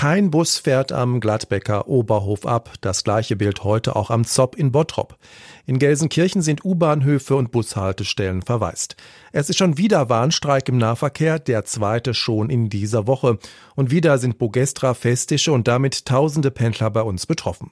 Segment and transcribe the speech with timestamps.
[0.00, 2.72] Kein Bus fährt am Gladbecker Oberhof ab.
[2.80, 5.18] Das gleiche Bild heute auch am Zopp in Bottrop.
[5.66, 8.96] In Gelsenkirchen sind U-Bahnhöfe und Bushaltestellen verwaist.
[9.30, 13.38] Es ist schon wieder Warnstreik im Nahverkehr, der zweite schon in dieser Woche.
[13.76, 17.70] Und wieder sind Bogestra, Festische und damit tausende Pendler bei uns betroffen.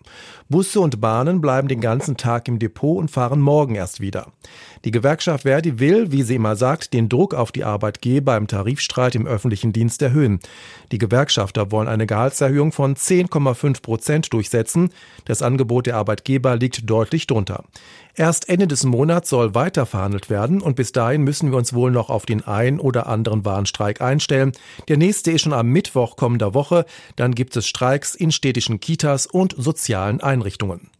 [0.48, 4.32] Busse und Bahnen bleiben den ganzen Tag im Depot und fahren morgen erst wieder.
[4.84, 9.16] Die Gewerkschaft Verdi will, wie sie immer sagt, den Druck auf die Arbeitgeber im Tarifstreit
[9.16, 10.38] im öffentlichen Dienst erhöhen.
[10.92, 14.90] Die Gewerkschafter wollen eine Gehaltserhöhung von 10,5 Prozent durchsetzen.
[15.24, 17.62] Das Angebot der Arbeitgeber liegt deutlich drunter.
[18.16, 21.92] Erst Ende des Monats soll weiter verhandelt werden und bis dahin müssen wir uns wohl
[21.92, 24.50] noch auf den ein oder anderen Warnstreik einstellen.
[24.88, 26.86] Der nächste ist schon am Mittwoch kommender Woche.
[27.14, 30.90] Dann gibt es Streiks in städtischen Kitas und sozialen Einrichtungen.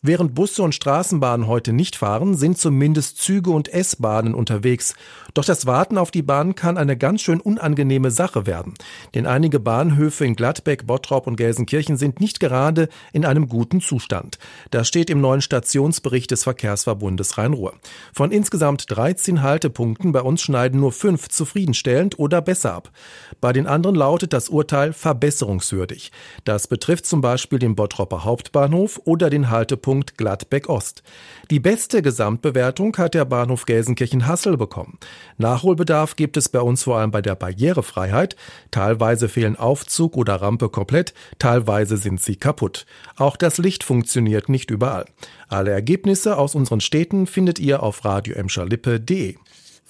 [0.00, 4.94] Während Busse und Straßenbahnen heute nicht fahren, sind zumindest Züge und S-Bahnen unterwegs.
[5.34, 8.74] Doch das Warten auf die Bahn kann eine ganz schön unangenehme Sache werden.
[9.14, 14.38] Denn einige Bahnhöfe in Gladbeck, Bottrop und Gelsenkirchen sind nicht gerade in einem guten Zustand.
[14.70, 17.74] Das steht im neuen Stationsbericht des Verkehrsverbundes Rhein-Ruhr.
[18.12, 22.92] Von insgesamt 13 Haltepunkten bei uns schneiden nur fünf zufriedenstellend oder besser ab.
[23.40, 26.12] Bei den anderen lautet das Urteil verbesserungswürdig.
[26.44, 31.02] Das betrifft zum Beispiel den Bottropper Hauptbahnhof oder den Haltepunkt Treffpunkt Gladbeck Ost.
[31.50, 34.98] Die beste Gesamtbewertung hat der Bahnhof Gelsenkirchen-Hassel bekommen.
[35.38, 38.36] Nachholbedarf gibt es bei uns vor allem bei der Barrierefreiheit.
[38.70, 42.84] Teilweise fehlen Aufzug oder Rampe komplett, teilweise sind sie kaputt.
[43.16, 45.06] Auch das Licht funktioniert nicht überall.
[45.48, 49.36] Alle Ergebnisse aus unseren Städten findet ihr auf radioemscherlippe.de.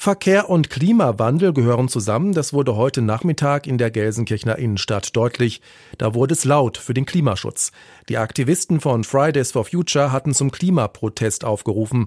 [0.01, 2.33] Verkehr und Klimawandel gehören zusammen.
[2.33, 5.61] Das wurde heute Nachmittag in der Gelsenkirchener Innenstadt deutlich.
[5.99, 7.73] Da wurde es laut für den Klimaschutz.
[8.09, 12.07] Die Aktivisten von Fridays for Future hatten zum Klimaprotest aufgerufen.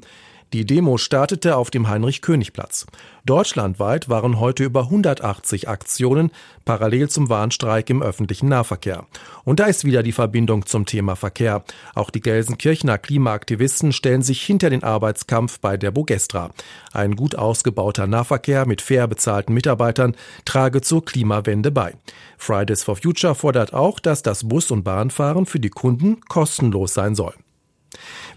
[0.53, 2.85] Die Demo startete auf dem Heinrich-König-Platz.
[3.25, 6.29] Deutschlandweit waren heute über 180 Aktionen
[6.65, 9.05] parallel zum Warnstreik im öffentlichen Nahverkehr.
[9.45, 11.63] Und da ist wieder die Verbindung zum Thema Verkehr.
[11.95, 16.51] Auch die Gelsenkirchener Klimaaktivisten stellen sich hinter den Arbeitskampf bei der Bogestra.
[16.91, 21.93] Ein gut ausgebauter Nahverkehr mit fair bezahlten Mitarbeitern trage zur Klimawende bei.
[22.37, 27.15] Fridays for Future fordert auch, dass das Bus- und Bahnfahren für die Kunden kostenlos sein
[27.15, 27.35] soll.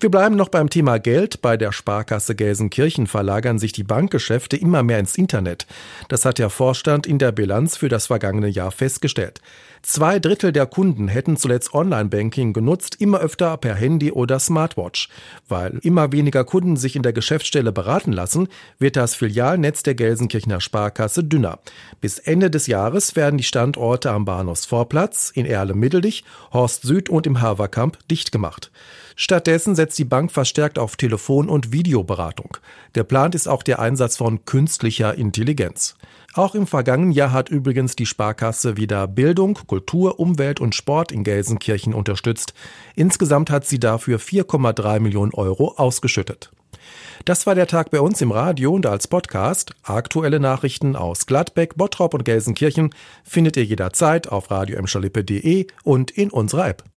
[0.01, 1.41] Wir bleiben noch beim Thema Geld.
[1.41, 5.67] Bei der Sparkasse Gelsenkirchen verlagern sich die Bankgeschäfte immer mehr ins Internet.
[6.09, 9.41] Das hat der Vorstand in der Bilanz für das vergangene Jahr festgestellt.
[9.83, 15.11] Zwei Drittel der Kunden hätten zuletzt Online-Banking genutzt, immer öfter per Handy oder Smartwatch.
[15.47, 20.63] Weil immer weniger Kunden sich in der Geschäftsstelle beraten lassen, wird das Filialnetz der Gelsenkirchener
[20.63, 21.59] Sparkasse dünner.
[22.01, 27.43] Bis Ende des Jahres werden die Standorte am Bahnhofsvorplatz, in Erle-Middelich, Horst Süd und im
[27.43, 28.71] Haverkamp dicht gemacht.
[29.17, 32.57] Stattdessen setzt die Bank verstärkt auf Telefon- und Videoberatung.
[32.93, 35.95] Geplant ist auch der Einsatz von künstlicher Intelligenz.
[36.35, 41.23] Auch im vergangenen Jahr hat übrigens die Sparkasse wieder Bildung, Kultur, Umwelt und Sport in
[41.23, 42.55] Gelsenkirchen unterstützt.
[42.97, 46.51] Insgesamt hat sie dafür 4,3 Millionen Euro ausgeschüttet.
[47.25, 49.75] Das war der Tag bei uns im Radio und als Podcast.
[49.83, 52.91] Aktuelle Nachrichten aus Gladbeck, Bottrop und Gelsenkirchen
[53.23, 54.79] findet ihr jederzeit auf radio
[55.85, 56.85] und in unserer App.